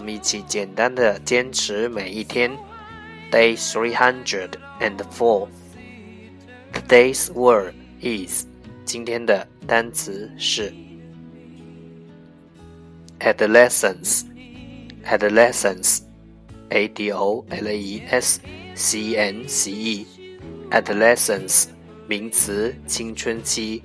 [0.00, 2.50] 们一起简单的坚持每一天。
[3.30, 4.50] Day three hundred
[4.80, 5.48] and four.
[6.72, 8.46] Today's word is
[8.84, 10.72] 今天的单词是
[13.20, 14.22] adolescence.
[15.04, 16.00] Adolescence.
[16.70, 18.40] A D O L E S
[18.74, 20.06] C E N C E.
[20.70, 21.66] Adolescence
[22.08, 23.82] 名词，青春期。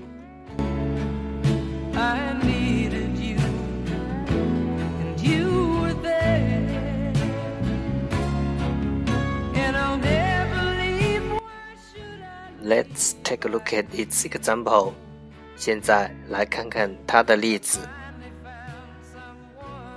[12.66, 14.94] Let's take a look at its example.
[15.56, 17.80] 现在来看看它的例子。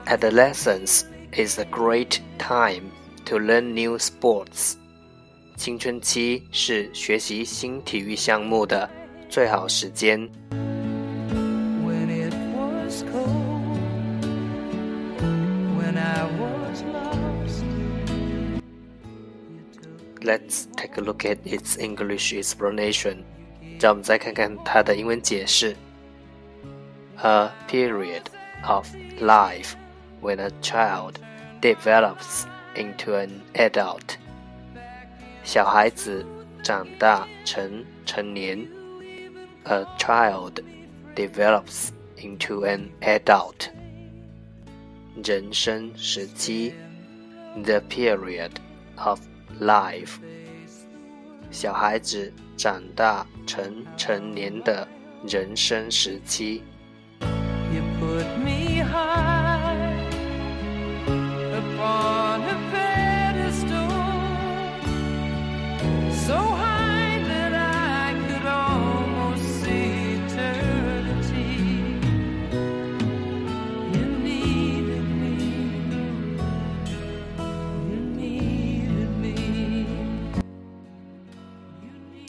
[0.06, 2.90] Adolescence is a great time
[3.26, 4.74] to learn new sports.
[5.56, 8.88] 青春期是学习新体育项目的
[9.28, 10.28] 最好时间。
[20.28, 23.24] Let's take a look at its English explanation.
[23.78, 25.76] 让我们再看看它的英文解释。
[27.16, 28.22] A period
[28.66, 28.86] of
[29.20, 29.74] life
[30.20, 31.14] when a child
[31.60, 34.16] develops into an adult.
[35.44, 36.24] 小孩子
[36.62, 38.66] 长大成成年。
[39.64, 40.62] A child
[41.14, 43.68] develops into an adult.
[45.22, 46.74] 人生时期。
[47.62, 48.50] The period
[48.96, 49.20] of
[49.59, 50.17] Life，
[51.51, 54.87] 小孩子长大成成年的
[55.27, 56.63] 人生时期。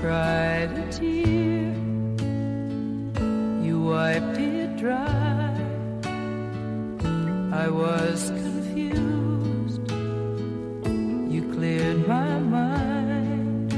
[0.00, 1.74] cried a tear.
[3.66, 5.54] You wiped it dry.
[7.52, 9.86] I was confused.
[11.34, 13.72] You cleared my mind.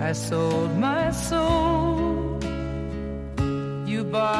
[0.00, 2.40] I sold my soul.
[3.86, 4.37] You bought.